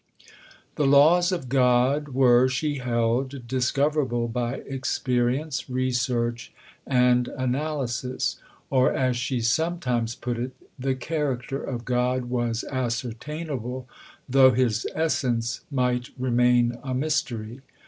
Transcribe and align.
The 0.77 0.87
laws 0.87 1.31
of 1.31 1.47
God 1.47 2.07
were, 2.07 2.49
she 2.49 2.79
held, 2.79 3.45
discoverable 3.47 4.27
by 4.27 4.55
experience, 4.65 5.69
research, 5.69 6.51
and 6.87 7.27
analysis; 7.27 8.37
or, 8.71 8.91
as 8.91 9.15
she 9.15 9.41
sometimes 9.41 10.15
put 10.15 10.39
it, 10.39 10.53
the 10.79 10.95
character 10.95 11.63
of 11.63 11.85
God 11.85 12.25
was 12.31 12.65
ascertainable, 12.71 13.87
though 14.27 14.53
His 14.53 14.87
essence 14.95 15.61
might 15.69 16.09
remain 16.17 16.79
a 16.83 16.95
mystery. 16.95 17.61